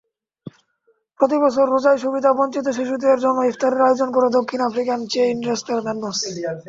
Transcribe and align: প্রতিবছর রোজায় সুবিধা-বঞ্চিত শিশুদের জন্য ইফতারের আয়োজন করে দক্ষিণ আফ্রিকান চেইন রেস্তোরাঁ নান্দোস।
প্রতিবছর 1.19 1.65
রোজায় 1.67 1.99
সুবিধা-বঞ্চিত 2.03 2.67
শিশুদের 2.69 3.17
জন্য 3.19 3.39
ইফতারের 3.43 3.81
আয়োজন 3.81 4.09
করে 4.11 4.27
দক্ষিণ 4.37 4.59
আফ্রিকান 4.63 4.99
চেইন 5.11 5.37
রেস্তোরাঁ 5.49 5.85
নান্দোস। 5.87 6.19